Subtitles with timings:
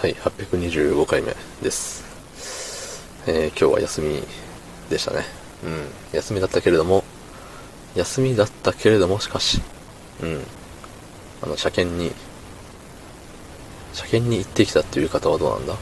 [0.00, 2.02] はい、825回目です。
[3.26, 4.22] えー今日は休み
[4.88, 5.26] でしたね。
[5.62, 6.16] うん。
[6.16, 7.04] 休みだったけれども、
[7.94, 9.60] 休みだったけれども、しかし、
[10.22, 10.42] うん。
[11.42, 12.12] あの、車検に、
[13.92, 15.76] 車検に行ってきたっていう方はどうなんだ？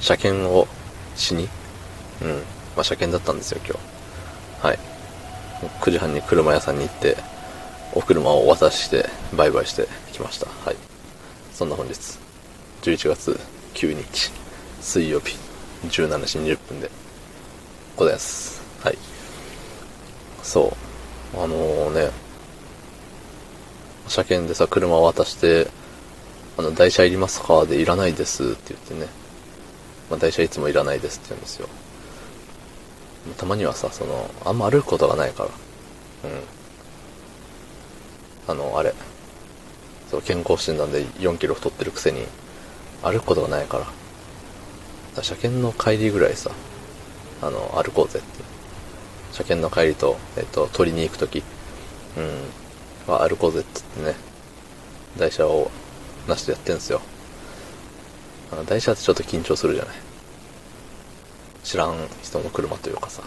[0.00, 0.66] 車検を
[1.14, 1.46] しに？
[2.22, 2.28] うん。
[2.74, 3.78] まあ、車検だったんですよ、今
[4.62, 4.66] 日。
[4.66, 4.78] はい。
[5.82, 7.18] 9時半に車屋さんに行って、
[7.92, 10.46] お車を渡して、売買してきました。
[10.64, 10.76] はい。
[11.52, 12.18] そんな本日、
[12.82, 13.38] 11月
[13.74, 14.32] 9日、
[14.80, 15.36] 水曜日、
[15.84, 16.90] 17時20分で
[17.94, 18.62] ございます。
[18.82, 18.96] はい。
[20.42, 20.74] そ
[21.34, 21.40] う。
[21.42, 22.10] あのね、
[24.08, 25.68] 車検でさ、車を渡して、
[26.56, 29.08] あの、台車いりますかでいらないですって言ってね。
[30.08, 31.68] まあ、台車いつもいらないですって言うんですよ。
[33.36, 35.50] たまにはさ、その、あんま歩くことがないから。
[36.30, 36.40] うん。
[38.48, 38.94] あの、あれ。
[40.10, 42.24] そう、健康診断で4キロ太ってるくせに、
[43.02, 45.22] 歩くことがないから。
[45.22, 46.50] 車検の帰りぐらいさ、
[47.42, 48.44] あの、歩こうぜって。
[49.32, 51.42] 車検の帰りと、えっと、取りに行くとき、
[52.16, 54.16] うん、は歩こうぜって言ってね、
[55.18, 55.70] 台車を
[56.28, 57.00] なしてやってんすよ。
[58.66, 59.96] 台車ってちょっと緊張するじゃない。
[61.62, 63.22] 知らん人の車というかさ。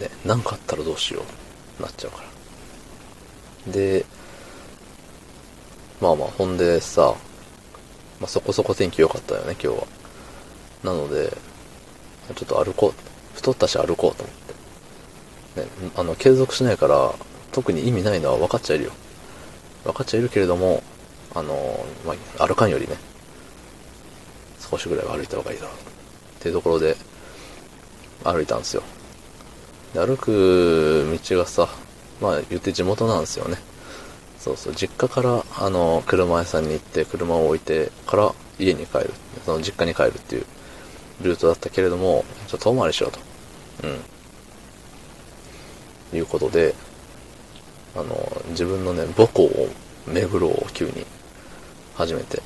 [0.00, 1.22] ね、なんかあったらどうしよ
[1.78, 2.22] う、なっちゃうか
[3.66, 3.72] ら。
[3.72, 4.06] で、
[6.00, 7.14] まあまあ、ほんでさ、
[8.22, 9.86] まあそこそこ天気良かったよね、今日は。
[10.84, 11.36] なので、
[12.36, 13.34] ちょっと歩こう。
[13.34, 14.36] 太ったし歩こうと思っ
[15.56, 15.62] て。
[15.62, 17.12] ね、あの、継続しないから、
[17.50, 18.92] 特に意味ないのは分かっちゃいるよ。
[19.82, 20.84] 分かっちゃいるけれども、
[21.34, 22.94] あの、まあ、歩かんよりね、
[24.60, 25.74] 少しぐらいは歩いた方がいいだろう。
[25.74, 25.78] っ
[26.38, 26.96] ていうところで、
[28.22, 28.84] 歩いたんですよ。
[29.94, 31.68] で歩く道がさ、
[32.20, 33.58] まあ言って地元なんですよね。
[34.42, 39.14] そうそう、実家から、あの、車屋さんに行って、車を置いてから家に帰る。
[39.46, 40.46] その実家に帰るっていう
[41.22, 43.20] ルートだったけれども、ちょっと遠回りしようと。
[43.86, 43.90] う
[46.16, 46.18] ん。
[46.18, 46.74] いうことで、
[47.94, 49.68] あの、自分のね、母校を
[50.08, 51.06] 巡ろうを急に
[51.94, 52.42] 始めて。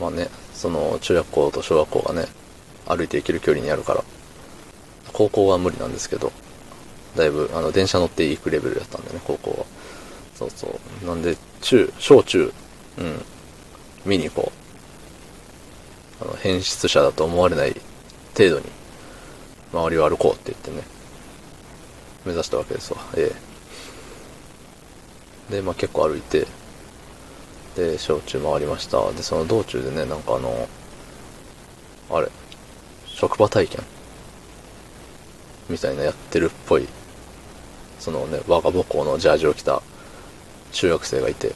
[0.00, 2.26] まあね、その、中学校と小学校がね、
[2.88, 4.02] 歩いて行ける距離にあるから、
[5.12, 6.32] 高校は無理なんですけど、
[7.16, 9.82] だいぶ、あの、電車乗って行くレベルだったんでね、高校は。
[10.50, 11.06] そうそう。
[11.06, 12.52] なんで、中、小中、
[12.98, 13.24] うん、
[14.04, 14.52] 見に行こ
[16.20, 16.24] う。
[16.24, 17.76] あの、変質者だと思われない
[18.36, 18.66] 程度に、
[19.72, 20.82] 周りを歩こうって言ってね、
[22.24, 23.00] 目指したわけですわ。
[23.16, 23.32] え
[25.50, 25.54] え。
[25.54, 26.46] で、まあ結構歩いて、
[27.76, 29.10] で、小中回りました。
[29.12, 30.68] で、その道中でね、なんかあの、
[32.10, 32.28] あれ、
[33.06, 33.82] 職場体験？
[35.68, 36.86] みたいなやってるっぽい、
[37.98, 39.82] そのね、我が母校のジャージを着た
[40.72, 41.54] 中学生がいて、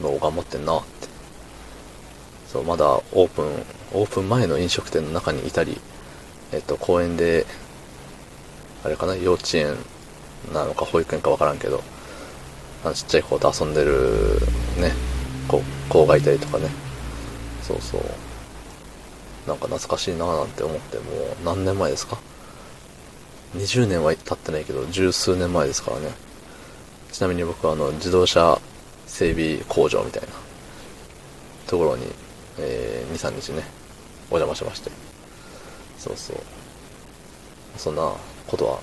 [0.00, 1.08] もう頑張ってんなって。
[2.52, 3.46] そう、まだオープン、
[3.92, 5.80] オープン前の飲食店の中にいたり、
[6.52, 7.46] えっと、公園で、
[8.84, 9.76] あれかな、幼稚園
[10.52, 11.82] なのか保育園かわからんけど、
[12.84, 14.38] あちっちゃい子と遊んでる、
[14.80, 14.92] ね、
[15.46, 16.68] 子、子がいたりとかね。
[17.62, 18.02] そうそう。
[19.46, 22.18] なんか懐かしいなぁなんて思って、もう何年前ですか
[23.56, 26.27] ?20 年は経ってないけど、十数年前ですからね。
[27.12, 28.60] ちなみに僕はあの、自動車
[29.06, 30.28] 整備工場みたいな
[31.66, 32.06] ところに、
[32.58, 33.64] えー、2、3日ね、
[34.30, 34.90] お邪魔しまして。
[35.98, 36.36] そうそう。
[37.76, 38.12] そんな
[38.46, 38.78] ことは、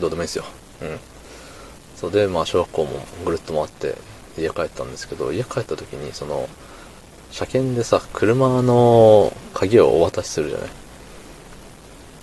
[0.00, 0.44] どうでもいいですよ。
[0.82, 0.98] うん。
[1.96, 2.90] そうで、まあ、小学校も
[3.24, 3.96] ぐるっと回って、
[4.36, 6.48] 家帰ったんですけど、家帰った時に、その、
[7.30, 10.70] 車検でさ、車の鍵をお渡しするじゃない。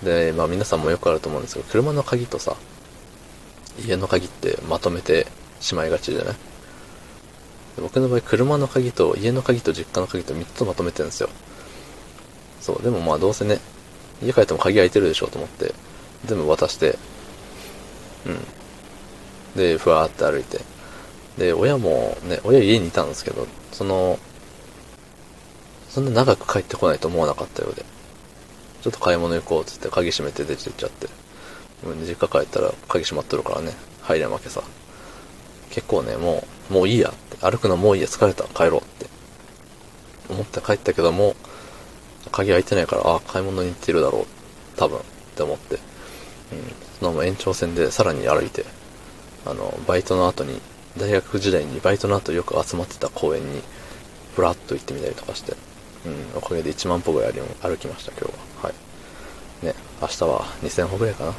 [0.02, 2.56] で、まあ皆さんもよくあると思うんですけど、車の鍵とさ、
[3.78, 5.26] 家の鍵ってまとめて
[5.60, 6.34] しまいがちじゃない？
[7.80, 11.30] 僕の場合、車の鍵と家の鍵と実家の鍵と3つまとめてるんですよ。
[12.60, 13.60] そう、でもまあどうせね、
[14.22, 15.74] 家帰っても鍵開いてるでしょうと思って、
[16.26, 16.98] 全部渡して、
[18.26, 18.38] うん。
[19.56, 20.60] で、ふわーって歩いて。
[21.38, 24.18] で、親もね、親家にいたんですけど、その、
[25.88, 27.84] そんな長く帰ってこないと思わなかったようで。
[28.82, 31.08] ちょっと買い物行こうっつって鍵閉めて出て行っちゃって。
[31.84, 34.62] うん実家帰ったら鍵閉まっとるからね、入れんわけさ。
[35.70, 37.36] 結構ね、もう、もういいやって。
[37.38, 39.06] 歩くのもういいや、疲れた、帰ろうって。
[40.28, 41.34] 思って帰ったけども、
[42.30, 44.26] 鍵開いてないから、ああ、買い物に行ってるだろう。
[44.76, 44.98] 多分。
[44.98, 45.02] っ
[45.34, 45.76] て思って。
[45.76, 45.80] うん。
[46.98, 48.64] そのまま延長線でさらに歩いて、
[49.44, 50.60] あの、バイトの後に、
[50.98, 53.62] 大学時代にバイトの後よく集まってた公園に、
[54.36, 55.54] ぶらっと行ってみたりとかして、
[56.06, 58.24] うん、おかげで1万歩ぐらい歩きました、今日
[58.64, 58.68] は。
[58.68, 58.72] は
[59.62, 59.66] い。
[59.66, 61.34] ね、明日は2000歩ぐらいかな。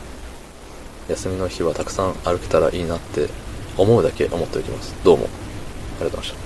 [1.09, 3.27] 休みの日はたくさん歩けたらいいなって
[3.77, 4.95] 思うだけ思っておきます。
[5.03, 5.25] どうも。
[5.25, 6.42] ありがとうございました。